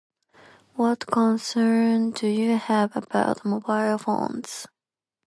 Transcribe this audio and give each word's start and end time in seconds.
What 0.73 1.05
concern 1.05 2.09
do 2.09 2.25
you 2.25 2.57
have 2.57 2.95
about 2.97 3.45
mobile 3.45 3.99
phones? 3.99 4.65